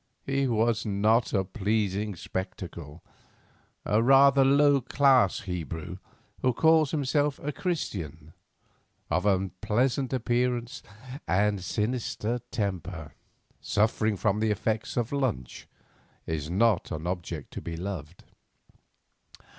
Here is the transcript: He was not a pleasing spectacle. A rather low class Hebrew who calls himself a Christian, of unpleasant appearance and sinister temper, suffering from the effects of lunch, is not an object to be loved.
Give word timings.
He 0.25 0.47
was 0.47 0.83
not 0.83 1.31
a 1.31 1.43
pleasing 1.43 2.15
spectacle. 2.15 3.03
A 3.85 4.01
rather 4.01 4.43
low 4.43 4.81
class 4.81 5.41
Hebrew 5.41 5.99
who 6.41 6.53
calls 6.53 6.89
himself 6.89 7.37
a 7.37 7.51
Christian, 7.51 8.33
of 9.11 9.27
unpleasant 9.27 10.11
appearance 10.11 10.81
and 11.27 11.63
sinister 11.63 12.39
temper, 12.49 13.13
suffering 13.61 14.17
from 14.17 14.39
the 14.39 14.49
effects 14.49 14.97
of 14.97 15.11
lunch, 15.11 15.67
is 16.25 16.49
not 16.49 16.89
an 16.91 17.05
object 17.05 17.53
to 17.53 17.61
be 17.61 17.77
loved. 17.77 18.23